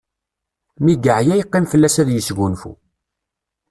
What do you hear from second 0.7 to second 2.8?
Mi yeɛya yeqqim fell-as ad yesgunfu.